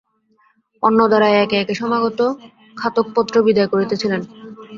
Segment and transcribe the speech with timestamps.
[0.83, 2.19] অন্নদা রায় একে একে সমাগত
[2.77, 4.21] খাতকপত্র বিদায় করিতেছিলেন।